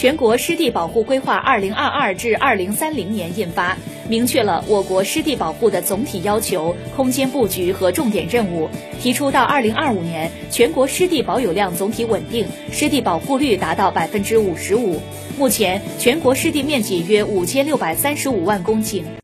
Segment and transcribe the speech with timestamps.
[0.00, 3.76] 全国湿地保护规划二零二二至二零三零年印发
[4.08, 8.68] 明确了我国湿地保护的总体要求空间布局和重点任务。
[9.00, 15.00] 提出到二零二五年全国湿地保有量总体稳定湿地保护率达到百分之五十五。
[15.36, 19.02] 目前全国湿地面积约五千六百三十五万公顷。